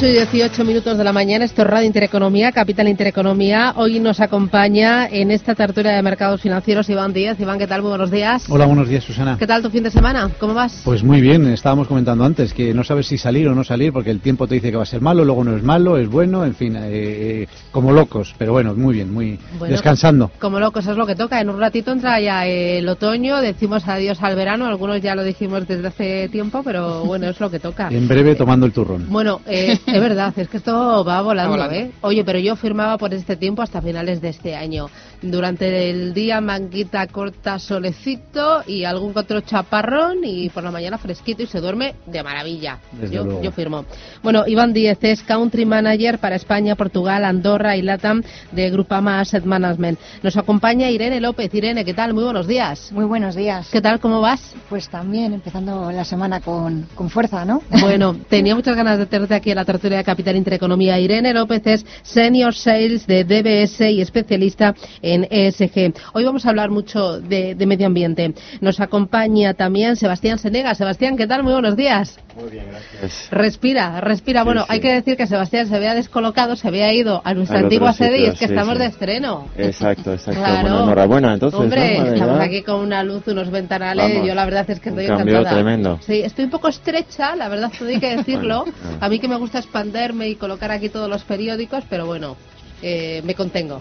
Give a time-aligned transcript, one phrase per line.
[0.00, 3.74] 8 y 18 minutos de la mañana, esto es Radio Intereconomía, Capital Intereconomía.
[3.76, 7.38] Hoy nos acompaña en esta tertulia de mercados financieros Iván Díaz.
[7.38, 7.82] Iván, ¿qué tal?
[7.82, 8.46] Muy buenos días.
[8.48, 9.36] Hola, buenos días, Susana.
[9.38, 10.30] ¿Qué tal tu fin de semana?
[10.38, 10.80] ¿Cómo vas?
[10.86, 14.10] Pues muy bien, estábamos comentando antes que no sabes si salir o no salir porque
[14.10, 16.46] el tiempo te dice que va a ser malo, luego no es malo, es bueno,
[16.46, 18.34] en fin, eh, como locos.
[18.38, 20.30] Pero bueno, muy bien, muy descansando.
[20.38, 21.42] Como locos es lo que toca.
[21.42, 25.68] En un ratito entra ya el otoño, decimos adiós al verano, algunos ya lo dijimos
[25.68, 27.88] desde hace tiempo, pero bueno, es lo que toca.
[27.90, 29.04] En breve tomando el turrón.
[29.10, 31.90] Bueno, eh, es verdad, es que esto va volando, ¿eh?
[32.02, 34.88] Oye, pero yo firmaba por este tiempo hasta finales de este año.
[35.22, 41.42] Durante el día manguita corta, solecito y algún otro chaparrón y por la mañana fresquito
[41.42, 42.78] y se duerme de maravilla.
[43.10, 43.84] Yo, yo, firmo.
[44.22, 49.44] Bueno, Iván Díez es Country Manager para España, Portugal, Andorra y Latam de Grupama Asset
[49.44, 49.98] Management.
[50.22, 51.52] Nos acompaña Irene López.
[51.54, 52.14] Irene, ¿qué tal?
[52.14, 52.90] Muy buenos días.
[52.92, 53.68] Muy buenos días.
[53.70, 54.00] ¿Qué tal?
[54.00, 54.54] ¿Cómo vas?
[54.68, 57.62] Pues también, empezando la semana con, con fuerza, ¿no?
[57.80, 61.00] Bueno, tenía muchas ganas de tenerte aquí en la tertulia de Capital Intereconomía.
[61.00, 65.94] Irene López es Senior Sales de DBS y especialista en ESG.
[66.12, 68.34] Hoy vamos a hablar mucho de, medio ambiente.
[68.60, 70.74] Nos acompaña también Sebastián Senega.
[70.74, 71.44] Sebastián, ¿qué tal?
[71.44, 72.18] Muy buenos días.
[72.38, 73.28] Muy bien, gracias.
[73.30, 74.44] Respira, respira.
[74.44, 77.94] bueno, hay que decir que Sebastián se había descolocado, se había ido a nuestra antigua
[77.94, 79.48] sede y es que estamos de estreno.
[79.56, 80.40] Exacto, exacto.
[80.60, 81.58] Bueno, enhorabuena, entonces.
[81.58, 84.26] Hombre, estamos aquí con una luz, unos ventanales.
[84.26, 85.98] Yo la verdad es que estoy un cambio tremendo.
[86.06, 88.64] Sí, estoy un poco estrecha, la verdad, hay que decirlo.
[89.00, 92.36] a mí que me gusta expanderme y colocar aquí todos los periódicos, pero bueno,
[92.82, 93.80] eh, me contengo.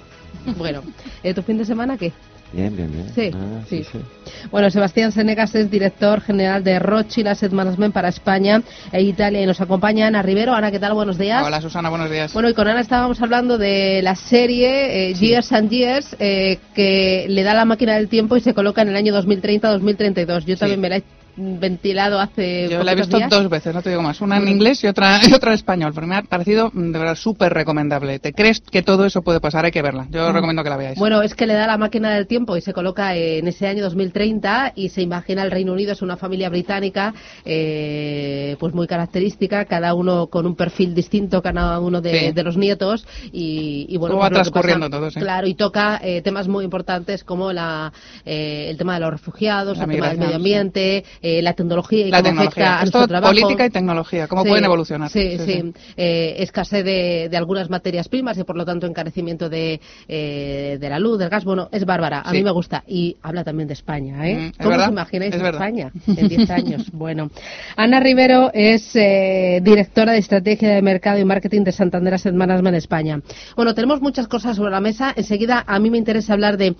[0.55, 0.83] Bueno,
[1.23, 2.13] ¿eh, ¿tu fin de semana qué?
[2.51, 3.09] Bien, bien, bien.
[3.13, 3.83] Sí, ah, sí.
[4.49, 9.45] Bueno, Sebastián Senegas es director general de Rothschild Asset Management para España e Italia y
[9.45, 10.53] nos acompaña Ana Rivero.
[10.53, 10.93] Ana, ¿qué tal?
[10.93, 11.45] Buenos días.
[11.45, 12.33] Hola, Susana, buenos días.
[12.33, 17.27] Bueno, y con Ana estábamos hablando de la serie eh, Years and Years eh, que
[17.29, 20.45] le da la máquina del tiempo y se coloca en el año 2030-2032.
[20.45, 21.03] Yo también me la he
[21.39, 24.21] ventilado hace Yo la he visto dos veces, no te digo más.
[24.21, 26.99] Una en inglés y otra, y otra en español, porque me ha parecido mm, de
[26.99, 28.19] verdad súper recomendable.
[28.19, 29.65] ¿Te crees que todo eso puede pasar?
[29.65, 30.07] Hay que verla.
[30.09, 30.33] Yo mm.
[30.33, 30.99] recomiendo que la veáis.
[30.99, 33.83] Bueno, es que le da la máquina del tiempo y se coloca en ese año
[33.83, 37.13] 2030 y se imagina el Reino Unido es una familia británica
[37.45, 43.05] eh, pues muy característica, cada uno con un perfil distinto, cada uno de, los nietos
[43.31, 44.15] y, bueno...
[44.15, 47.91] Pues va transcurriendo todo, Claro, y toca eh, temas muy importantes como la,
[48.25, 52.11] eh, el tema de los refugiados, el tema del medio ambiente, eh, la tecnología y
[52.11, 52.79] la cómo tecnología.
[52.79, 53.33] afecta a trabajo.
[53.33, 55.09] política y tecnología, cómo pueden evolucionar.
[55.09, 55.73] Sí, sí.
[55.95, 60.99] Eh, escasez de, algunas materias primas y por lo tanto encarecimiento de, eh, de la
[60.99, 61.45] luz, del gas.
[61.45, 62.83] Bueno, es bárbara, a mí me gusta.
[62.87, 64.51] Y habla también de España, ¿eh?
[64.57, 66.91] Mm, ¿Cómo os imagináis España en 10 años?
[66.91, 67.29] bueno,
[67.75, 73.21] Ana Rivero es directora de Estrategia de Mercado y Marketing de Santander Asset Management España.
[73.55, 75.13] Bueno, tenemos muchas cosas sobre la mesa.
[75.15, 76.75] Enseguida a mí me interesa hablar de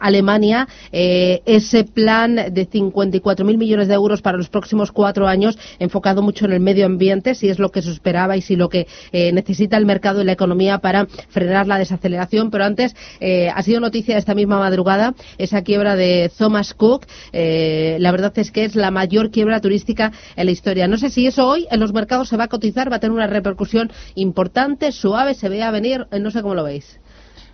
[0.00, 6.22] Alemania, ese plan de 54 mil millones de euros para los próximos cuatro años, enfocado
[6.22, 8.86] mucho en el medio ambiente, si es lo que se esperaba y si lo que
[9.12, 12.50] eh, necesita el mercado y la economía para frenar la desaceleración.
[12.50, 17.06] Pero antes, eh, ha sido noticia esta misma madrugada esa quiebra de Thomas Cook.
[17.32, 20.88] Eh, la verdad es que es la mayor quiebra turística en la historia.
[20.88, 23.14] No sé si eso hoy en los mercados se va a cotizar, va a tener
[23.14, 26.98] una repercusión importante, suave, se ve a venir, no sé cómo lo veis.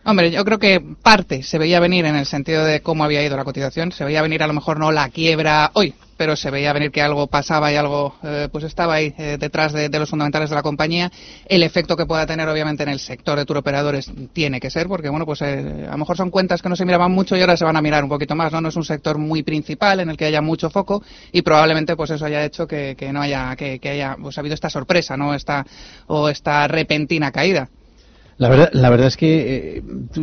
[0.07, 3.39] Hombre, yo creo que parte se veía venir en el sentido de cómo había ido
[3.39, 3.91] la cotización.
[3.91, 7.01] Se veía venir a lo mejor no la quiebra hoy, pero se veía venir que
[7.01, 10.63] algo pasaba y algo eh, pues estaba ahí eh, detrás de, los fundamentales de la
[10.63, 11.11] compañía.
[11.47, 15.09] El efecto que pueda tener obviamente en el sector de turoperadores tiene que ser, porque
[15.09, 17.57] bueno, pues eh, a lo mejor son cuentas que no se miraban mucho y ahora
[17.57, 18.61] se van a mirar un poquito más, ¿no?
[18.61, 21.03] No es un sector muy principal en el que haya mucho foco
[21.33, 25.17] y probablemente pues eso haya hecho que, no haya, que, haya pues, habido esta sorpresa,
[25.17, 25.33] ¿no?
[25.33, 25.65] Esta,
[26.09, 27.71] o esta repentina caída.
[28.37, 29.83] La verdad, la verdad es que eh,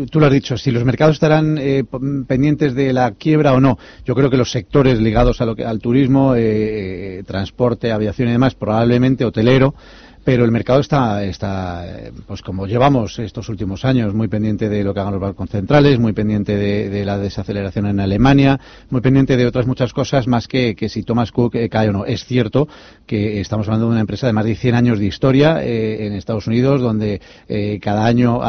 [0.09, 1.85] tú, lo has dicho, si los mercados estarán eh,
[2.27, 5.63] pendientes de la quiebra o no, yo creo que los sectores ligados a lo que,
[5.63, 9.75] al turismo, eh, transporte, aviación y demás, probablemente hotelero,
[10.23, 11.83] pero el mercado está, está,
[12.27, 15.99] pues como llevamos estos últimos años, muy pendiente de lo que hagan los bancos centrales,
[15.99, 18.59] muy pendiente de, la desaceleración en Alemania,
[18.89, 21.91] muy pendiente de otras muchas cosas, más que, que si Thomas Cook eh, cae o
[21.91, 22.05] no.
[22.05, 22.67] Es cierto
[23.07, 26.13] que estamos hablando de una empresa de más de 100 años de historia eh, en
[26.13, 28.41] Estados Unidos, donde eh, cada año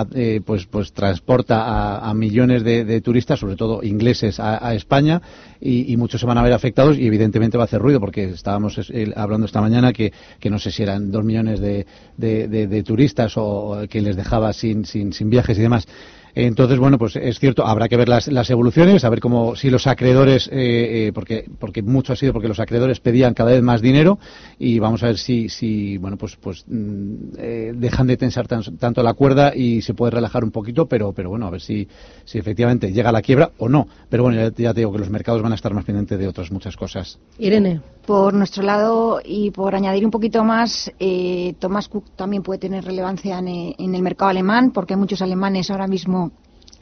[0.45, 5.23] pues, pues transporta a, millones de, turistas, sobre todo ingleses, a, España,
[5.61, 8.79] y, muchos se van a ver afectados y evidentemente va a hacer ruido, porque estábamos
[9.17, 11.87] hablando esta mañana que, que no sé si eran dos millones de,
[12.17, 15.87] de, turistas o, que les dejaba sin, sin, sin viajes y demás.
[16.35, 19.69] Entonces, bueno, pues es cierto, habrá que ver las, las evoluciones, a ver cómo, si
[19.69, 23.63] los acreedores, eh, eh, porque, porque mucho ha sido porque los acreedores pedían cada vez
[23.63, 24.19] más dinero
[24.59, 29.03] y vamos a ver si, si bueno, pues, pues mm, eh, dejan de tensar tanto
[29.03, 31.87] la cuerda y se puede relajar un poquito, pero, pero bueno, a ver si,
[32.25, 33.87] si efectivamente llega la quiebra o no.
[34.09, 36.51] Pero bueno, ya, te digo que los mercados van a estar más pendientes de otras
[36.51, 37.19] muchas cosas.
[37.39, 37.81] Irene.
[38.07, 42.85] Por nuestro lado, y por añadir un poquito más, eh, Thomas Cook también puede tener
[42.85, 46.22] relevancia en, en el mercado alemán, porque hay muchos alemanes ahora mismo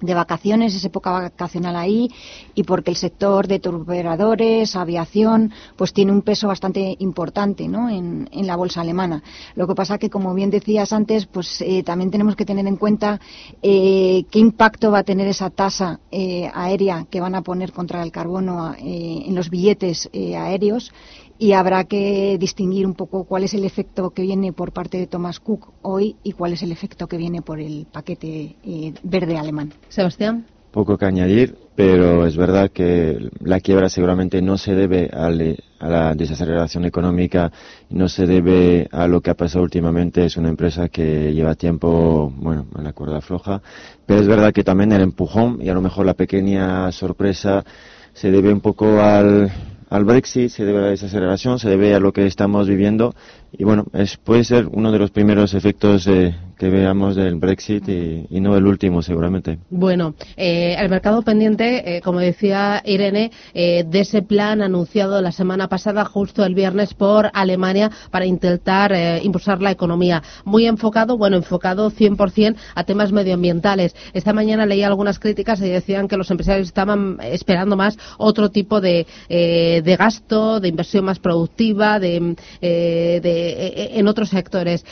[0.00, 2.10] de vacaciones, es época vacacional ahí,
[2.54, 7.88] y porque el sector de turoperadores, aviación, pues tiene un peso bastante importante ¿no?
[7.88, 9.22] en, la bolsa alemana.
[9.54, 12.76] Lo que pasa que, como bien decías antes, pues eh, también tenemos que tener en
[12.76, 13.20] cuenta
[13.62, 18.02] eh, qué impacto va a tener esa tasa eh, aérea que van a poner contra
[18.02, 20.92] el carbono en los billetes aéreos
[21.40, 25.06] y habrá que distinguir un poco cuál es el efecto que viene por parte de
[25.06, 29.38] Thomas Cook hoy y cuál es el efecto que viene por el paquete eh, verde
[29.38, 29.72] alemán.
[29.88, 30.44] Sebastián.
[30.70, 36.14] Poco que añadir, pero es verdad que la quiebra seguramente no se debe a, la
[36.14, 37.50] desaceleración económica,
[37.88, 40.26] no se debe a lo que ha pasado últimamente.
[40.26, 43.62] Es una empresa que lleva tiempo, bueno, a la cuerda floja,
[44.04, 47.64] pero es verdad que también el empujón y a lo mejor la pequeña sorpresa
[48.12, 49.50] se debe un poco al,
[49.90, 53.14] al Brexit, se debe a la desaceleración, se debe a lo que estamos viviendo.
[53.52, 57.88] Y bueno, es, puede ser uno de los primeros efectos eh, que veamos del Brexit
[57.88, 59.60] y, no el último seguramente.
[59.70, 65.32] Bueno, eh, el mercado pendiente, eh, como decía Irene, eh, de ese plan anunciado la
[65.32, 68.92] semana pasada, justo el viernes, por Alemania para intentar
[69.22, 70.22] impulsar la economía.
[70.44, 73.96] Muy enfocado, bueno, enfocado 100% a temas medioambientales.
[74.12, 78.82] Esta mañana leí algunas críticas y decían que los empresarios estaban esperando más otro tipo
[78.82, 84.84] de, de gasto, de inversión más productiva, de, de en otros sectores.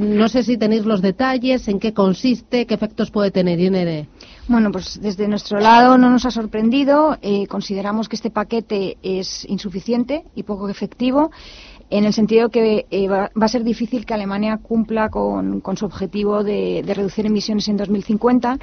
[0.00, 4.06] no sé si tenéis los detalles detalles, en qué consiste, qué efectos puede tener, Inere.
[4.48, 7.16] Bueno, pues desde nuestro lado no nos ha sorprendido.
[7.22, 11.30] Eh, consideramos que este paquete es insuficiente y poco efectivo
[11.88, 16.44] en el sentido que eh, va, a ser difícil que Alemania cumpla con, su objetivo
[16.44, 18.58] de, reducir emisiones en 2050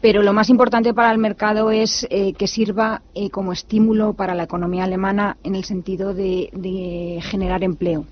[0.00, 3.02] pero lo más importante para el mercado es eh, que sirva
[3.32, 8.06] como estímulo para la economía alemana en el sentido de generar empleo.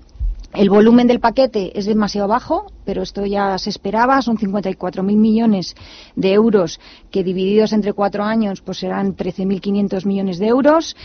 [0.53, 4.21] El volumen del paquete es demasiado bajo, pero esto ya se esperaba.
[4.21, 5.75] Son 54.000 millones
[6.15, 6.79] de euros
[7.11, 10.95] que divididos entre cuatro años pues serán 13.500 millones de euros.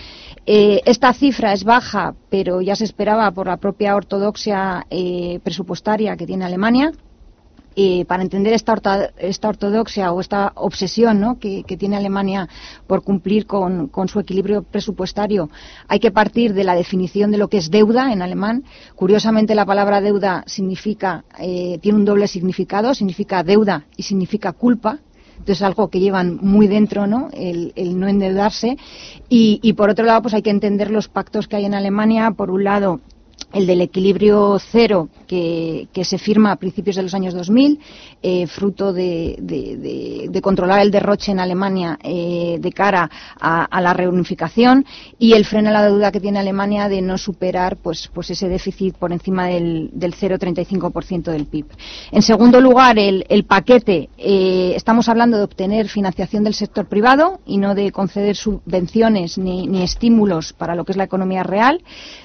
[0.46, 6.16] Eh, esta cifra es baja, pero ya se esperaba por la propia ortodoxia eh, presupuestaria
[6.16, 6.92] que tiene Alemania
[8.06, 8.72] para entender esta,
[9.48, 12.48] ortodoxia o esta obsesión que, tiene Alemania
[12.86, 15.50] por cumplir con, su equilibrio presupuestario,
[15.88, 18.64] hay que partir de la definición de lo que es deuda en alemán.
[18.94, 24.98] Curiosamente, la palabra deuda significa, eh, tiene un doble significado, significa deuda y significa culpa.
[25.32, 27.28] Entonces es algo que llevan muy dentro, ¿no?
[27.32, 28.76] El, no endeudarse.
[29.28, 32.30] Y, y, por otro lado, pues hay que entender los pactos que hay en Alemania.
[32.30, 33.00] Por un lado,
[33.54, 37.80] el del equilibrio cero que, se firma a principios de los años 2000,
[38.22, 43.10] eh, fruto de, controlar el derroche en Alemania eh, de cara
[43.40, 44.84] a, la reunificación
[45.18, 48.48] y el freno a la deuda que tiene Alemania de no superar pues, pues ese
[48.48, 51.66] déficit por encima del, del 0,35% del PIB.
[52.12, 57.58] En segundo lugar, el, paquete, eh, estamos hablando de obtener financiación del sector privado y
[57.58, 61.82] no de conceder subvenciones ni, ni estímulos para lo que es la economía real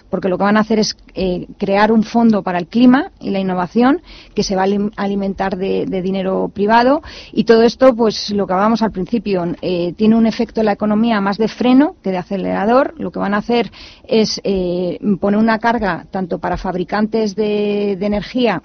[0.10, 3.30] porque lo que van a hacer es eh, crear un fondo para el clima y
[3.30, 4.02] la innovación
[4.34, 7.02] que se va a alimentar de, dinero privado
[7.34, 10.74] y todo esto, pues lo que hablábamos al principio, eh, tiene un efecto en la
[10.74, 12.94] economía más de freno que de acelerador.
[12.98, 13.72] Lo que van a hacer
[14.08, 18.62] es eh, poner una carga tanto para fabricantes de energía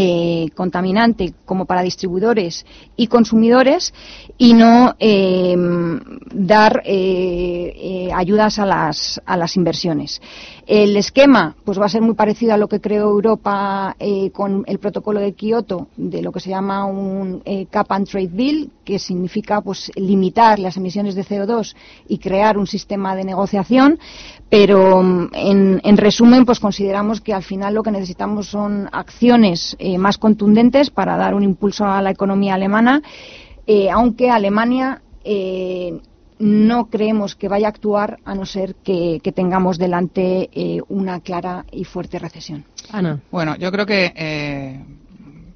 [0.00, 2.64] eh, contaminante como para distribuidores
[2.94, 3.92] y consumidores
[4.36, 5.56] y no eh,
[6.32, 10.22] dar eh, ayudas a las, a las inversiones.
[10.68, 13.96] El esquema pues va a ser muy parecido a lo que creó Europa
[14.32, 18.70] con el protocolo de Kioto, de lo que se llama un Cap and Trade Bill,
[18.84, 21.74] que significa pues limitar las emisiones de CO2
[22.06, 23.98] y crear un sistema de negociación
[24.48, 29.87] pero mm, en, resumen pues consideramos que al final lo que necesitamos son acciones eh,
[29.96, 33.02] más contundentes para dar un impulso a la economía alemana
[33.66, 36.00] eh, aunque Alemania eh,
[36.38, 40.48] no creemos que vaya a actuar a no ser que, tengamos delante
[40.88, 42.64] una clara y fuerte recesión.
[42.90, 43.20] Ana.
[43.30, 44.12] Bueno, yo creo que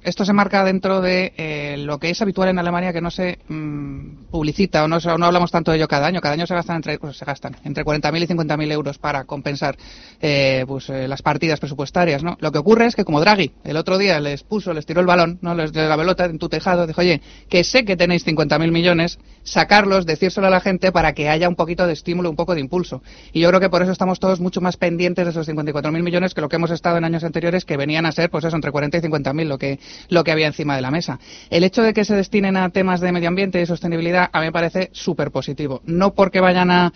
[0.03, 3.39] esto se marca dentro de eh, lo que es habitual en Alemania que no se
[3.47, 6.19] mm, publicita o no, hablamos tanto de ello cada año.
[6.19, 9.77] Cada año se gastan entre, pues, se gastan entre 40.000 y 50.000 euros para compensar
[10.19, 12.23] eh, pues, eh, las partidas presupuestarias.
[12.23, 12.35] ¿no?
[12.39, 15.05] Lo que ocurre es que como Draghi el otro día les puso, les tiró el
[15.05, 15.53] balón, ¿no?
[15.53, 19.19] les dio la pelota en tu tejado, dijo, oye, que sé que tenéis 50.000 millones,
[19.43, 22.61] sacarlos, decírselo a la gente para que haya un poquito de estímulo, un poco de
[22.61, 23.03] impulso.
[23.33, 26.33] Y yo creo que por eso estamos todos mucho más pendientes de esos 54.000 millones
[26.33, 28.71] que lo que hemos estado en años anteriores que venían a ser, pues eso, entre
[28.71, 31.19] 40 y 50.000, lo que lo que había encima de la mesa.
[31.51, 34.45] El hecho de que se destinen a temas de medio ambiente y sostenibilidad a mí
[34.47, 35.81] me parece súper positivo.
[35.85, 36.91] No porque vayan a,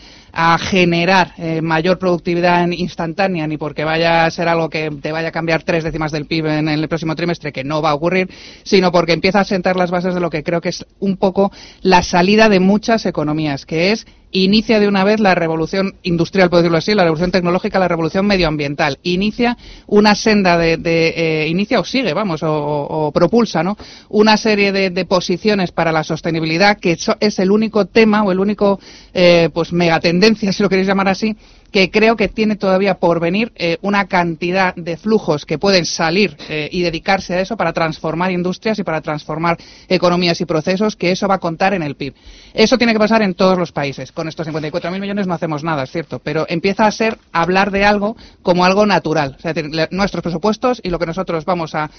[0.60, 5.31] generar eh, mayor productividad instantánea ni porque vaya a ser algo que te vaya a
[5.31, 8.29] cambiar tres décimas del PIB en, el próximo trimestre, que no va a ocurrir,
[8.63, 11.51] sino porque empieza a sentar las bases de lo que creo que es un poco
[11.81, 14.05] la salida de muchas economías, que es
[14.44, 18.25] inicia de una vez la revolución industrial, por decirlo así, la revolución tecnológica, la revolución
[18.25, 19.00] medioambiental.
[19.03, 23.77] Inicia una senda de, eh, inicia o sigue, vamos, o, propulsa, ¿no?
[24.10, 28.79] Una serie de, posiciones para la sostenibilidad que es el único tema o el único,
[29.13, 31.36] eh, pues, megatendencia, si lo queréis llamar así,
[31.71, 36.38] que creo que tiene todavía por venir eh, una cantidad de flujos que pueden salir
[36.50, 39.57] eh, y dedicarse a eso para transformar industrias y para transformar
[39.88, 42.13] economías y procesos, que eso va a contar en el PIB.
[42.53, 44.12] Eso tiene que pasar en todos los países.
[44.12, 47.86] Con estos 54.000 millones no hacemos nada, es cierto, pero empieza a ser hablar de
[47.86, 49.36] algo como algo natural.
[49.38, 49.53] O sea,
[49.91, 51.89] nuestros presupuestos y lo que nosotros vamos a,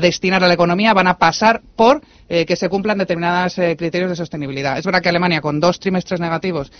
[0.00, 2.02] destinar a la economía van a pasar por
[2.32, 4.78] eh, que se cumplan determinados criterios de sostenibilidad.
[4.78, 6.72] Es verdad que Alemania, con dos trimestres negativos,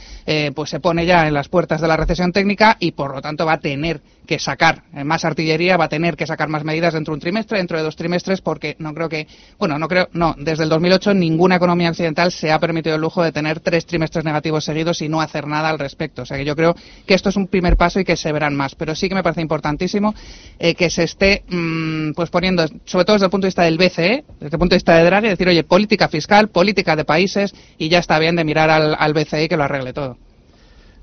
[0.55, 3.45] pues se pone ya en las puertas de la recesión técnica y por lo tanto
[3.45, 7.13] va a tener que sacar más artillería, va a tener que sacar más medidas dentro
[7.13, 9.27] de un trimestre, dentro de dos trimestres, porque no creo que,
[9.59, 13.23] bueno, no creo, no, desde el 2008 ninguna economía occidental se ha permitido el lujo
[13.23, 16.23] de tener tres trimestres negativos seguidos y no hacer nada al respecto.
[16.23, 16.75] O sea que yo creo
[17.07, 18.75] que esto es un primer paso y que se verán más.
[18.75, 20.15] Pero sí que me parece importantísimo
[20.59, 23.79] eh, que se esté mm, pues poniendo, sobre todo desde el punto de vista del
[23.79, 27.55] BCE, desde el punto de vista de Draghi, decir, oye, política fiscal, política de países
[27.79, 30.17] y ya está bien de mirar al, al BCE que lo arregle todo.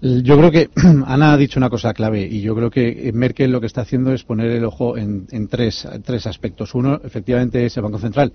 [0.02, 0.70] Yo creo que
[1.06, 4.14] Ana ha dicho una cosa clave y yo creo que Merkel lo que está haciendo
[4.14, 6.74] es poner el ojo en, tres, tres aspectos.
[6.74, 8.32] Uno, efectivamente, es el Banco Central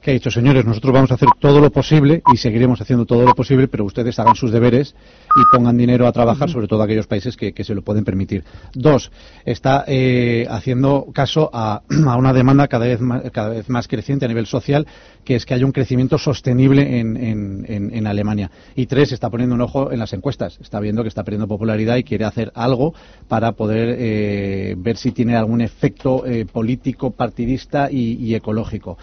[0.00, 3.24] que ha dicho, señores, nosotros vamos a hacer todo lo posible y seguiremos haciendo todo
[3.24, 4.94] lo posible, pero ustedes hagan sus deberes
[5.34, 8.44] y pongan dinero a trabajar, sobre todo aquellos países que, se lo pueden permitir.
[8.72, 9.10] Dos,
[9.44, 14.28] está eh, haciendo caso a, una demanda cada vez, más, cada vez más creciente a
[14.28, 14.86] nivel social,
[15.24, 17.16] que es que haya un crecimiento sostenible en,
[17.66, 18.50] en, Alemania.
[18.76, 20.58] Y tres, está poniendo un ojo en las encuestas.
[20.60, 22.94] Está viendo que está perdiendo popularidad y quiere hacer algo
[23.26, 28.96] para poder eh, ver si tiene algún efecto eh, político, partidista y ecológico.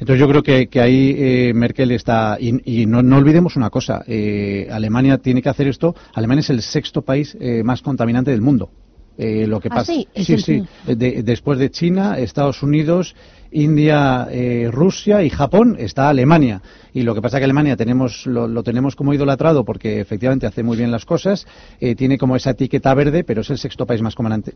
[0.00, 5.18] Entonces yo creo que, ahí eh, Merkel está, y, no, olvidemos una cosa, eh, Alemania
[5.18, 8.70] tiene que hacer esto, Alemania es el sexto país eh, más contaminante del mundo.
[9.18, 13.14] lo que ¿Ah, pasa, sí, sí, después de China, Estados Unidos
[13.52, 16.62] India, eh, Rusia y Japón está Alemania.
[16.92, 20.62] Y lo que pasa es que Alemania tenemos, lo, tenemos como idolatrado porque efectivamente hace
[20.62, 21.46] muy bien las cosas,
[21.80, 24.14] eh, tiene como esa etiqueta verde, pero es el sexto país más,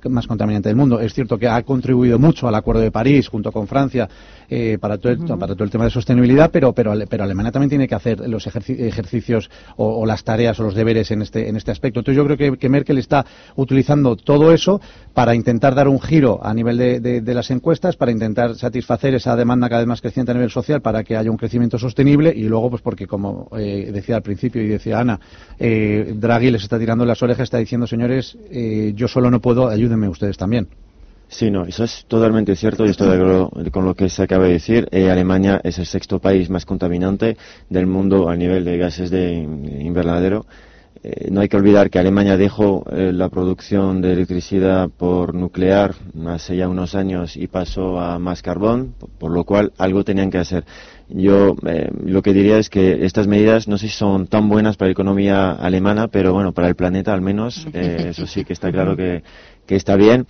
[0.09, 1.01] más contaminante del mundo.
[1.01, 4.09] Es cierto que ha contribuido mucho al Acuerdo de París junto con Francia
[4.49, 7.71] eh, para, todo el, para todo el tema de sostenibilidad, pero, pero, pero Alemania también
[7.71, 11.71] tiene que hacer los ejercicios o, las tareas o los deberes en este, en este
[11.71, 12.01] aspecto.
[12.01, 13.25] Entonces yo creo que, Merkel está
[13.55, 14.81] utilizando todo eso
[15.13, 19.15] para intentar dar un giro a nivel de, de las encuestas, para intentar satisfacer satisfacer
[19.15, 22.33] esa demanda cada vez más creciente a nivel social para que haya un crecimiento sostenible
[22.35, 25.19] y luego, pues porque como eh, decía al principio y decía Ana,
[25.59, 29.69] eh, Draghi les está tirando las orejas, está diciendo, señores, eh, yo solo no puedo,
[29.69, 30.69] ayúdenme ustedes también.
[31.29, 32.85] Sí, no, eso es totalmente cierto.
[32.85, 34.87] Yo estoy de acuerdo con lo que se acaba de decir.
[34.93, 37.39] Alemania es el sexto país más contaminante
[37.71, 40.45] del mundo a nivel de gases de invernadero
[41.07, 45.95] eh, no hay que olvidar que Alemania dejó eh, la producción de electricidad por nuclear
[46.29, 50.39] hace ya unos años y pasó a más carbón, por lo cual algo tenían que
[50.39, 50.65] hacer.
[51.11, 54.79] Yo eh, lo que diría es que estas medidas no sé si son tan buenas
[54.79, 58.73] para la economía alemana, pero bueno, para el planeta al menos, eso sí que está
[58.73, 59.23] claro que
[59.69, 60.27] está bien.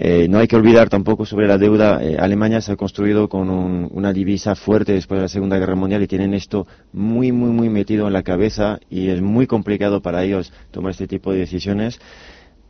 [0.00, 2.00] Eh, no hay que olvidar tampoco sobre la deuda.
[2.00, 6.02] Eh, Alemania se ha construido con una divisa fuerte después de la Segunda Guerra Mundial
[6.02, 10.22] y tienen esto muy, muy, muy metido en la cabeza y es muy complicado para
[10.22, 11.98] ellos tomar este tipo de decisiones.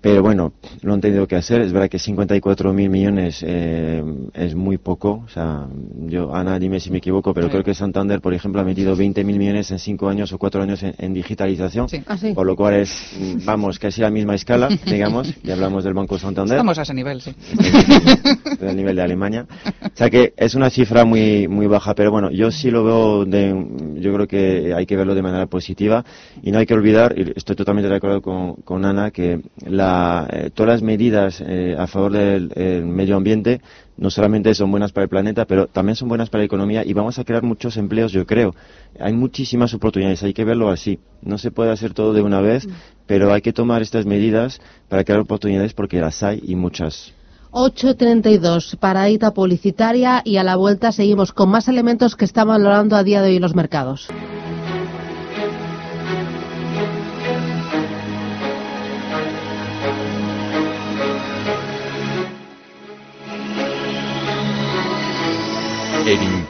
[0.01, 0.53] Pero bueno,
[0.83, 1.61] lo han tenido que hacer.
[1.61, 4.03] Es verdad que 54 mil millones eh,
[4.33, 5.25] es muy poco.
[5.27, 5.67] O sea,
[6.07, 9.25] yo, Ana, dime si me equivoco, pero creo que Santander, por ejemplo, ha metido 20
[9.25, 11.89] mil millones en 5 años o 4 años en, digitalización.
[12.07, 12.33] Ah, sí.
[12.33, 15.35] Por lo cual es, vamos, casi la misma escala, digamos.
[15.43, 16.57] Y hablamos del Banco Santander.
[16.57, 17.35] Estamos a ese nivel, sí.
[18.61, 19.47] Del nivel de Alemania.
[19.85, 23.25] O sea que es una cifra muy, muy baja, pero bueno, yo sí lo veo,
[23.25, 26.05] de, yo creo que hay que verlo de manera positiva.
[26.43, 29.88] Y no hay que olvidar, y estoy totalmente de acuerdo con, con Ana, que la
[30.31, 33.61] eh, todas las medidas eh, a favor del medio ambiente
[33.97, 36.93] no solamente son buenas para el planeta, pero también son buenas para la economía y
[36.93, 38.55] vamos a crear muchos empleos, yo creo.
[39.01, 41.01] Hay muchísimas oportunidades, hay que verlo así.
[41.21, 42.69] No se puede hacer todo de una vez,
[43.07, 47.13] pero hay que tomar estas medidas para crear oportunidades porque las hay y muchas.
[47.51, 53.03] 8.32, paraíta publicitaria y a la vuelta seguimos con más elementos que están valorando a
[53.03, 54.09] día de hoy los mercados.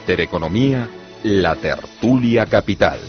[0.09, 0.89] Intereconomía,
[1.21, 2.99] la tertulia capital.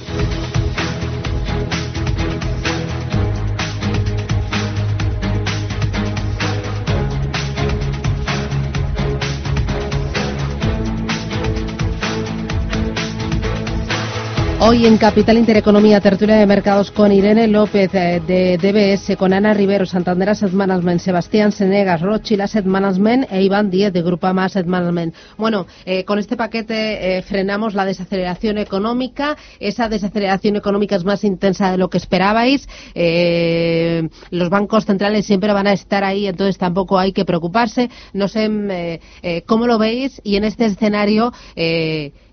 [14.63, 19.55] Hoy en Capital Intereconomía, tertulia de mercados con Irene López eh, de DBS, con Ana
[19.55, 24.67] Rivero, Santander Asset Management, Sebastián Senegas, Rothschild Asset Management e Iván Díez de Grupama Asset
[24.67, 25.15] Management.
[25.39, 29.35] Bueno, eh, con este paquete eh, frenamos la desaceleración económica.
[29.61, 32.69] Esa desaceleración económica es más intensa de lo que esperabais.
[34.31, 37.89] los bancos centrales siempre van a estar ahí, entonces tampoco hay que preocuparse.
[38.13, 39.01] No sé
[39.47, 41.33] cómo lo veis y en este escenario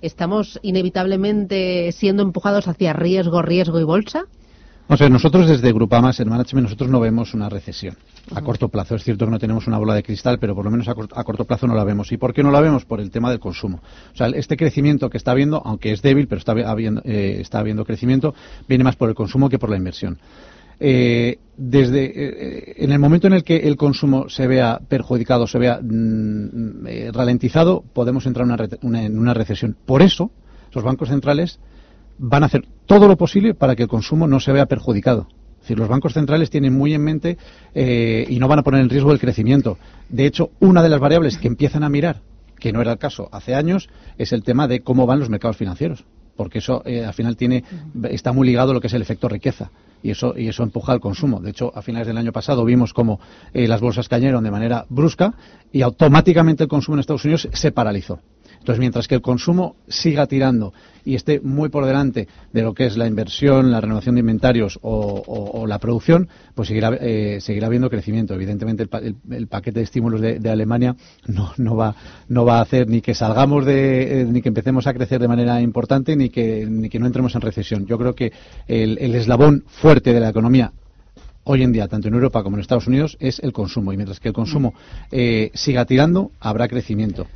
[0.01, 4.26] estamos inevitablemente siendo empujados hacia riesgo, riesgo y bolsa?
[4.90, 7.98] O sea, nosotros desde Grupama en Management nosotros no vemos una recesión
[8.34, 8.96] a corto plazo.
[8.96, 11.44] Es cierto que no tenemos una bola de cristal, pero por lo menos a, corto
[11.44, 12.12] plazo no la vemos.
[12.14, 12.86] ¿Y por qué no la vemos?
[12.86, 13.82] Por el tema del consumo.
[14.14, 17.60] O sea, este crecimiento que está habiendo, aunque es débil, pero está habiendo, eh, está
[17.60, 18.34] habiendo crecimiento,
[18.68, 20.20] viene más por el consumo que por la inversión.
[20.80, 25.58] Eh, desde eh, en el momento en el que el consumo se vea perjudicado, se
[25.58, 28.48] vea mm, ralentizado, podemos entrar
[28.82, 29.75] en una recesión.
[29.86, 30.32] Por eso,
[30.72, 31.60] los bancos centrales
[32.18, 35.27] van a hacer todo lo posible para que el consumo no se vea perjudicado.
[35.58, 37.38] Es decir, los bancos centrales tienen muy en mente
[37.75, 39.77] eh, y no van a poner en riesgo el crecimiento.
[40.08, 42.22] De hecho, una de las variables que empiezan a mirar,
[42.58, 45.58] que no era el caso hace años, es el tema de cómo van los mercados
[45.58, 46.06] financieros.
[46.38, 47.64] Porque eso eh, al final tiene,
[48.10, 49.72] está muy ligado a lo que es el efecto riqueza
[50.03, 51.40] y eso, y eso empuja al consumo.
[51.42, 53.20] De hecho, a finales del año pasado vimos cómo
[53.53, 55.34] eh, las bolsas cayeron de manera brusca
[55.72, 58.20] y automáticamente el consumo en Estados Unidos se paralizó.
[58.60, 60.74] Entonces, mientras que el consumo siga tirando
[61.05, 64.77] y esté muy por delante de lo que es la inversión, la renovación de inventarios
[64.81, 68.33] o, la producción, pues seguirá, eh, seguirá habiendo crecimiento.
[68.33, 68.88] Evidentemente,
[69.31, 70.96] el, paquete de estímulos de, Alemania
[71.27, 71.96] no, no, va,
[72.27, 75.27] no va a hacer ni que salgamos de, eh, ni que empecemos a crecer de
[75.27, 77.86] manera importante, ni que, ni que no entremos en recesión.
[77.86, 78.33] Yo creo que
[78.68, 80.74] el, eslabón fuerte de la economía
[81.44, 83.94] hoy en día, tanto en Europa como en Estados Unidos, es el consumo.
[83.94, 84.74] Y mientras que el consumo
[85.12, 87.27] eh, siga tirando, habrá crecimiento.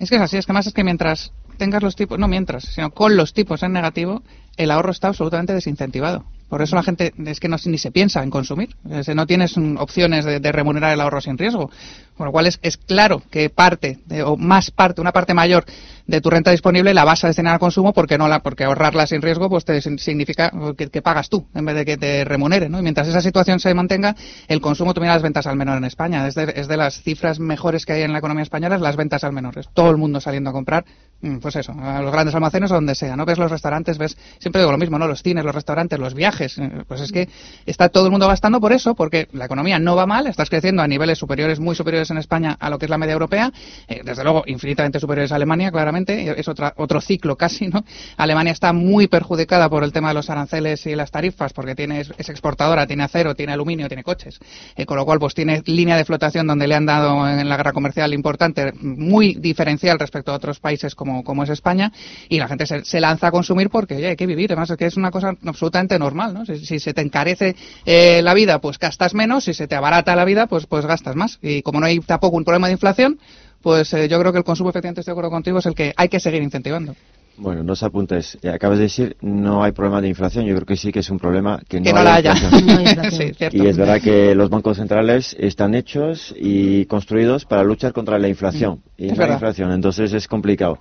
[0.00, 2.64] Es que es así, es que más es que mientras tengas los tipos, no mientras,
[2.64, 4.22] sino con los tipos en negativo,
[4.56, 6.24] el ahorro está absolutamente desincentivado.
[6.50, 8.74] Por eso la gente es que no, ni se piensa en consumir.
[9.14, 11.70] no tienes opciones de, remunerar el ahorro sin riesgo.
[12.16, 15.64] Con lo cual es, claro que parte, o más parte, una parte mayor
[16.06, 19.06] de tu renta disponible la vas a destinar al consumo porque no la, porque ahorrarla
[19.06, 22.68] sin riesgo pues te significa que, pagas tú en vez de que te remunere.
[22.68, 22.80] ¿no?
[22.80, 24.16] Y mientras esa situación se mantenga,
[24.48, 26.26] el consumo, miras las ventas al menor en España.
[26.26, 29.22] Es de, es de las cifras mejores que hay en la economía española, las ventas
[29.22, 29.56] al menor.
[29.56, 30.84] Es todo el mundo saliendo a comprar
[31.22, 33.26] Mm, pues eso, a los grandes almacenes o donde sea, ¿no?
[33.26, 35.06] Ves los restaurantes, ves, siempre digo lo mismo, ¿no?
[35.06, 37.28] Los cines, los restaurantes, los viajes, eh, pues es que
[37.66, 40.82] está todo el mundo gastando por eso, porque la economía no va mal, estás creciendo
[40.82, 43.52] a niveles superiores, muy superiores en España a lo que es la media europea,
[43.88, 47.84] eh, desde luego infinitamente superiores a Alemania, claramente, es otra, otro ciclo casi, ¿no?
[48.16, 52.00] Alemania está muy perjudicada por el tema de los aranceles y las tarifas, porque tiene,
[52.00, 54.40] es exportadora, tiene acero, tiene aluminio, tiene coches,
[54.76, 57.56] eh, con lo cual pues tiene línea de flotación donde le han dado en la
[57.56, 61.92] guerra comercial importante, muy diferencial respecto a otros países como como, es España,
[62.28, 64.52] y la gente se, lanza a consumir porque hay que vivir.
[64.52, 66.44] Además, es que es una cosa absolutamente normal, ¿no?
[66.46, 70.24] Si, se te encarece eh, la vida, pues gastas menos, si se te abarata la
[70.24, 71.38] vida, pues, pues gastas más.
[71.42, 73.18] Y como no hay tampoco un problema de inflación,
[73.62, 75.92] pues eh, yo creo que el consumo, efectivamente, estoy de acuerdo contigo, es el que
[75.96, 76.94] hay que seguir incentivando.
[77.36, 78.36] Bueno, dos apuntes.
[78.44, 80.44] Acabas de decir, no hay problema de inflación.
[80.44, 82.34] Yo creo que sí que es un problema que no, la haya.
[83.50, 88.28] y es verdad que los bancos centrales están hechos y construidos para luchar contra la
[88.28, 88.82] inflación.
[88.98, 89.04] Mm.
[89.04, 90.78] Y no hay inflación, entonces es complicado.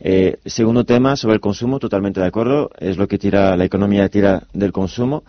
[0.00, 2.70] Eh, segundo tema, sobre el consumo, totalmente de acuerdo.
[2.78, 5.24] Es lo que tira, la economía tira del consumo.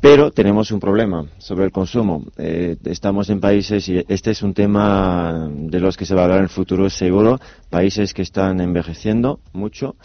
[0.00, 2.24] Pero tenemos un problema sobre el consumo.
[2.36, 6.24] Eh, estamos en países, y este es un tema de los que se va a
[6.24, 9.96] hablar en el futuro seguro, países que están envejeciendo mucho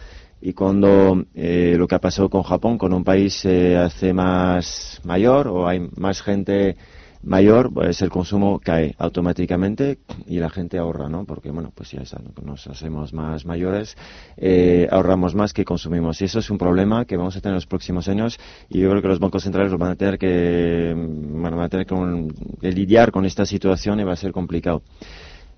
[0.41, 5.01] y cuando eh, lo que ha pasado con Japón, con un país se hace más
[5.03, 6.77] mayor o hay más gente
[7.23, 11.25] mayor, pues el consumo cae automáticamente y la gente ahorra, ¿no?
[11.25, 12.01] Porque, bueno, pues ya
[12.43, 13.97] nos hacemos más mayores,
[14.37, 16.21] eh, ahorramos más que consumimos.
[16.21, 18.89] Y eso es un problema que vamos a tener en los próximos años y yo
[18.89, 23.25] creo que los bancos centrales van a tener que, van a tener que lidiar con
[23.25, 24.81] esta situación y va a ser complicado.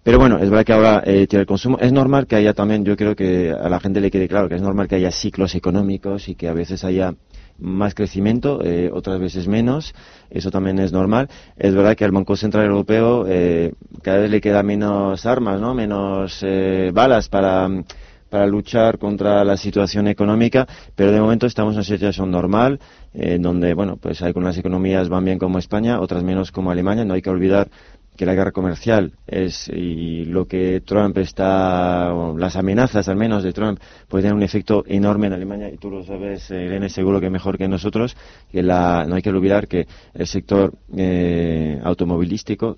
[0.04, 1.78] Pero bueno, es verdad que ahora eh, tiene el consumo.
[1.80, 4.56] Es normal que haya también, yo creo que a la gente le quede claro que
[4.56, 7.13] es normal que haya ciclos económicos y que a veces haya
[7.62, 9.93] más crecimiento, eh, otras veces menos.
[10.30, 11.30] Eso también es normal.
[11.58, 15.74] Es verdad que al Banco Central Europeo eh, cada vez le queda menos armas, ¿no?
[15.74, 17.69] menos eh, balas para,
[18.30, 22.80] para luchar contra la situación económica, pero de momento estamos en una situación normal,
[23.13, 27.06] en donde, bueno, pues algunas economías van bien como España, otras menos como Alemania.
[27.06, 27.69] No hay que olvidar
[28.15, 33.54] que la guerra comercial es y lo que Trump está, las amenazas al menos de
[33.54, 37.19] Trump, puede tener un efecto enorme en Alemania y tú lo sabes, eh, Irene, seguro
[37.19, 38.15] que mejor que nosotros,
[38.52, 42.78] que la, no hay que olvidar que el sector eh, automovilístico,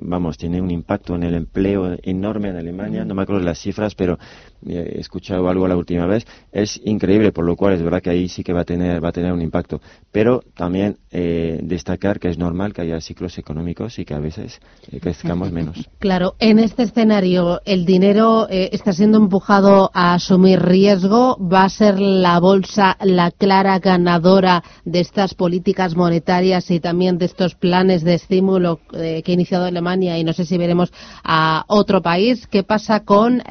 [0.00, 3.58] vamos, tiene un impacto en el empleo enorme en Alemania, no me acuerdo de las
[3.58, 4.18] cifras, pero
[4.66, 8.28] he escuchado algo la última vez, es increíble, por lo cual es verdad que ahí
[8.28, 9.80] sí que va a tener, va a tener un impacto.
[10.10, 14.31] Pero también eh, destacar que es normal que haya ciclos económicos y que a veces
[14.38, 15.88] eh, crezcamos menos.
[15.98, 21.36] Claro, en este escenario el dinero eh, está siendo empujado a asumir riesgo.
[21.38, 27.26] ¿Va a ser la bolsa la clara ganadora de estas políticas monetarias y también de
[27.26, 30.18] estos planes de estímulo que ha iniciado Alemania?
[30.18, 30.92] Y no sé si veremos
[31.24, 32.46] a otro país.
[32.46, 33.42] ¿Qué pasa con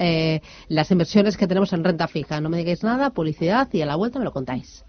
[0.68, 2.40] las inversiones que tenemos en renta fija.
[2.42, 4.84] No me digáis nada, publicidad y a la vuelta me lo contáis.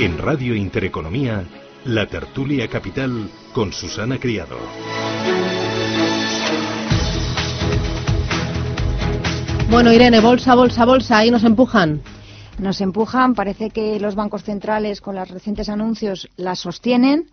[0.00, 1.44] En Radio Intereconomía,
[1.84, 4.56] la tertulia capital con Susana Criado.
[9.68, 12.00] Bueno, Irene, bolsa, bolsa, bolsa, ahí nos empujan
[12.60, 13.34] nos empujan.
[13.34, 17.30] Parece que los bancos centrales, con los recientes anuncios, las sostienen.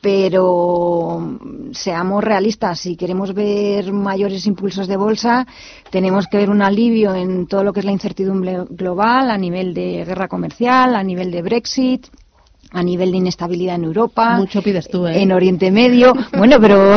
[0.00, 1.38] Pero
[1.72, 5.46] seamos realistas, si queremos ver mayores impulsos de bolsa,
[5.90, 9.74] tenemos que ver un alivio en todo lo que es la incertidumbre global, a nivel
[9.74, 12.06] de guerra comercial, a nivel de Brexit,
[12.70, 14.36] a nivel de inestabilidad en Europa.
[14.36, 15.22] Mucho pides tú, ¿eh?
[15.22, 16.12] En Oriente Medio.
[16.36, 16.96] bueno, pero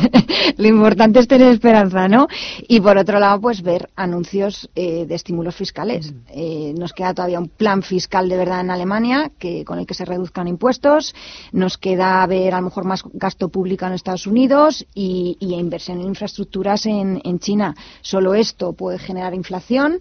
[0.56, 2.28] lo importante es tener esperanza, ¿no?
[2.66, 6.12] Y por otro lado, pues ver anuncios eh, de estímulos fiscales.
[6.12, 6.16] Mm.
[6.28, 9.94] Eh, nos queda todavía un plan fiscal de verdad en Alemania que con el que
[9.94, 11.14] se reduzcan impuestos.
[11.52, 16.06] Nos queda ver a lo mejor más gasto público en Estados Unidos y, inversión en
[16.06, 17.74] infraestructuras en, China.
[18.00, 20.00] Solo esto puede generar inflación,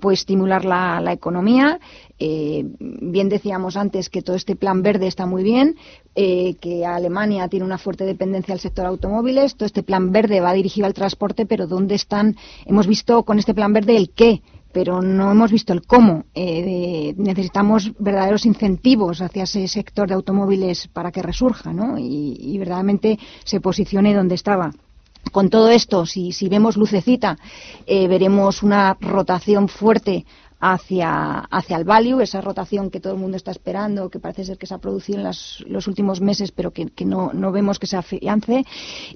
[0.00, 1.80] puede estimular la, economía
[2.18, 5.76] eh, bien decíamos antes que todo este plan verde está muy bien,
[6.14, 9.56] eh, que Alemania tiene una fuerte dependencia del sector automóviles.
[9.56, 12.36] Todo este plan verde va dirigido al transporte, pero ¿dónde están?
[12.66, 16.24] Hemos visto con este plan verde el qué, pero no hemos visto el cómo.
[16.34, 21.98] Eh, necesitamos verdaderos incentivos hacia ese sector de automóviles para que resurja ¿no?
[21.98, 24.72] y, verdaderamente se posicione donde estaba
[25.32, 27.38] con todo esto, si, vemos lucecita,
[27.86, 30.24] veremos una rotación fuerte
[30.64, 34.56] hacia, hacia el value, esa rotación que todo el mundo está esperando, que parece ser
[34.56, 35.24] que se ha producido en
[35.66, 38.64] los últimos meses, pero que, no, no, vemos que se afiance.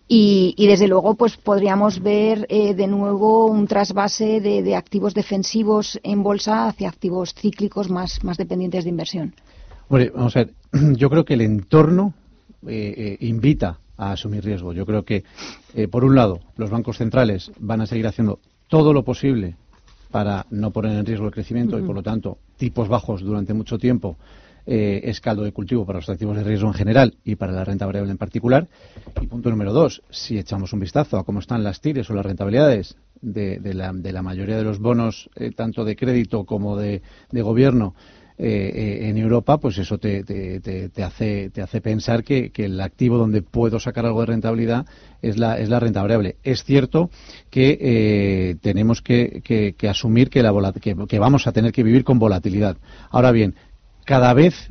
[0.07, 5.99] Y, y, desde luego, pues podríamos ver eh, de nuevo un trasvase de, activos defensivos
[6.03, 9.35] en bolsa hacia activos cíclicos más, más dependientes de inversión.
[9.89, 10.55] Bueno, vamos a ver,
[10.97, 12.13] yo creo que el entorno
[12.67, 14.73] eh, eh, invita a asumir riesgo.
[14.73, 15.25] Yo creo que,
[15.91, 19.57] por un lado, los bancos centrales van a seguir haciendo todo lo posible
[20.11, 23.79] para no poner en riesgo el crecimiento y, por lo tanto, tipos bajos durante mucho
[23.79, 24.17] tiempo
[24.71, 27.65] eh, es caldo de cultivo para los activos de riesgo en general y para la
[27.65, 28.69] renta variable en particular.
[29.19, 32.27] Y punto número dos, si echamos un vistazo a cómo están las tires o las
[32.27, 37.01] rentabilidades de, la, mayoría de los bonos, eh, tanto de crédito como de,
[37.33, 37.95] gobierno,
[38.39, 43.81] en Europa, pues eso te, te, hace, te hace pensar que, el activo donde puedo
[43.81, 44.87] sacar algo de rentabilidad
[45.23, 46.37] es la, es la renta variable.
[46.45, 47.11] Es cierto
[47.51, 52.77] que tenemos que, asumir que, la que vamos a tener que vivir con volatilidad.
[53.11, 53.55] Ahora bien,
[54.05, 54.71] cada vez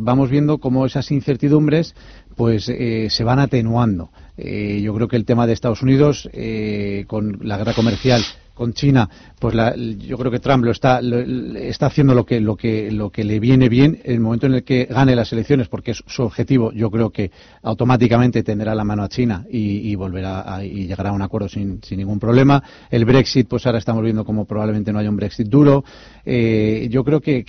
[0.00, 1.94] vamos viendo cómo esas incertidumbres
[2.34, 4.10] pues se van atenuando.
[4.42, 8.22] Eh, yo creo que el tema de Estados Unidos, eh, con la guerra comercial
[8.54, 9.08] con China,
[9.38, 9.54] pues
[9.98, 13.40] yo creo que Trump lo está, está haciendo lo que, lo, que, lo que le
[13.40, 16.72] viene bien en el momento en el que gane las elecciones, porque es su objetivo,
[16.72, 17.30] yo creo que
[17.62, 21.80] automáticamente tendrá la mano a China y, volverá a, y llegará a un acuerdo sin,
[21.90, 22.62] ningún problema.
[22.90, 25.84] El Brexit, pues ahora estamos viendo como probablemente no haya un Brexit duro.
[26.24, 27.44] Eh, yo creo que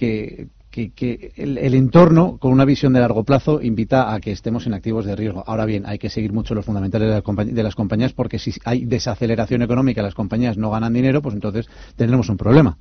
[0.71, 5.05] que, el, entorno, con una visión de largo plazo, invita a que estemos en activos
[5.05, 5.43] de riesgo.
[5.45, 9.62] Ahora bien, hay que seguir mucho los fundamentales de, las compañías porque si hay desaceleración
[9.62, 12.77] económica, las compañías no ganan dinero, pues entonces tendremos un problema.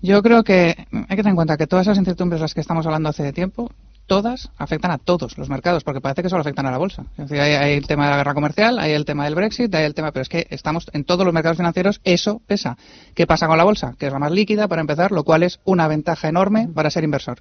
[0.00, 2.60] Yo creo que hay que tener en cuenta que todas esas incertidumbres de las que
[2.60, 3.70] estamos hablando hace tiempo
[4.06, 7.04] todas afectan a todos los mercados, porque parece que solo afectan a la bolsa.
[7.18, 9.84] Es decir, hay, el tema de la guerra comercial, hay el tema del Brexit, hay
[9.84, 12.76] el tema, pero es que estamos en todos los mercados financieros, eso pesa.
[13.14, 13.94] ¿Qué pasa con la bolsa?
[13.98, 17.04] Que es la más líquida para empezar, lo cual es una ventaja enorme para ser
[17.04, 17.38] inversor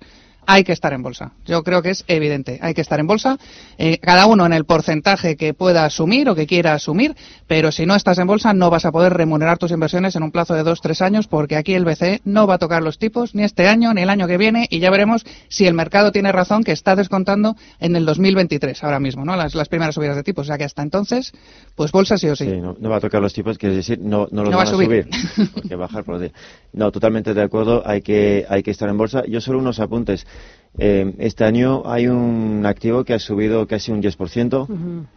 [0.48, 1.32] hay que estar en bolsa.
[1.46, 2.60] Yo creo que es evidente.
[2.62, 3.38] Hay que estar en bolsa,
[3.78, 7.16] eh, cada uno en el porcentaje que pueda asumir o que quiera asumir,
[7.48, 10.32] pero si no estás en bolsa no vas a poder remunerar tus inversiones en un
[10.32, 13.36] plazo de dos, tres años, porque aquí el BCE no va a tocar los tipos
[13.36, 16.32] ni este año ni el año que viene y ya veremos si el mercado tiene
[16.32, 19.36] razón que está descontando en el 2023 ahora mismo, ¿no?
[19.36, 20.46] Las, primeras subidas de tipos.
[20.46, 21.34] O sea que hasta entonces,
[21.76, 22.46] pues bolsa sí o sí.
[22.46, 25.08] sí no, va a tocar los tipos, quiere decir, no, no los va a subir.
[25.54, 26.32] porque bajar por
[26.74, 29.24] No, totalmente de acuerdo, hay que, hay que estar en bolsa.
[29.28, 30.26] Yo solo unos apuntes.
[30.78, 35.08] Eh, este año hay un activo que ha subido casi un 10%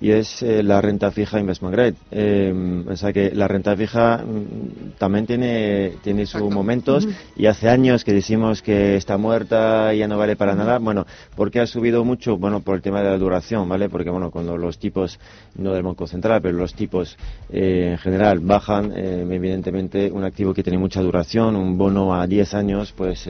[0.00, 1.94] y es eh, la renta fija investment grade.
[2.10, 7.68] Eh, o sea que la renta fija mm, también tiene, tiene sus momentos y hace
[7.68, 10.78] años que decimos que está muerta y ya no vale para nada.
[10.78, 12.38] Bueno, ¿por qué ha subido mucho?
[12.38, 13.88] Bueno, por el tema de la duración, ¿vale?
[13.90, 15.18] Porque, bueno, cuando los tipos,
[15.56, 17.18] no del Banco Central, pero los tipos
[17.50, 22.54] eh, en general bajan, evidentemente un activo que tiene mucha duración, un bono a 10
[22.54, 23.28] años, pues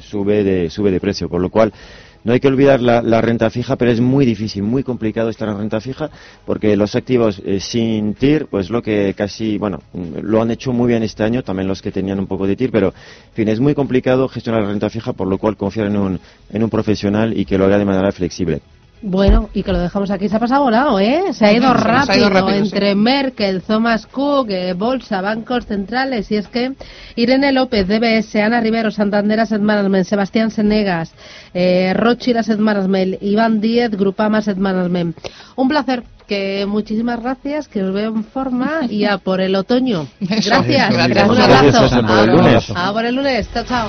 [0.00, 1.28] sube, de, sube de precio.
[1.28, 1.72] Por lo cual,
[2.28, 5.56] no hay que olvidar la, renta fija, pero es muy difícil, muy complicado estar en
[5.56, 6.10] renta fija,
[6.44, 9.80] porque los activos eh, sin TIR, pues lo que casi, bueno,
[10.20, 12.70] lo han hecho muy bien este año, también los que tenían un poco de TIR,
[12.70, 15.96] pero, en fin, es muy complicado gestionar la renta fija, por lo cual confiar en
[15.96, 18.60] un, en un profesional y que lo haga de manera flexible.
[19.00, 20.28] Bueno, y que lo dejamos aquí.
[20.28, 21.32] Se ha pasado volado, ¿eh?
[21.32, 26.30] Se ha ido rápido, entre Merkel, Thomas Cook, eh, Bolsa, bancos centrales.
[26.32, 26.72] Y es que
[27.14, 31.12] Irene López, DBS, Ana Rivero, Santander Asset Management, Sebastián Senegas,
[31.54, 35.16] eh, Rothschild Asset Management, Iván Díez, Grupama Asset Management.
[35.56, 36.02] Un placer.
[36.26, 40.06] Que muchísimas gracias, que os veo en forma y a por el otoño.
[40.20, 40.92] Gracias.
[40.92, 41.26] gracias.
[41.26, 42.76] Un abrazo.
[42.76, 43.48] A por el lunes.
[43.54, 43.88] Chao, chao.